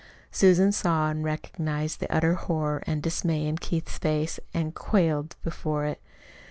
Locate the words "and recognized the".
1.11-2.11